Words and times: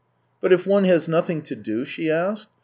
"But 0.41 0.51
if 0.51 0.65
one 0.65 0.85
has 0.85 1.07
nothing 1.07 1.43
to 1.43 1.55
do?" 1.55 1.85
she 1.85 2.09
asked. 2.09 2.49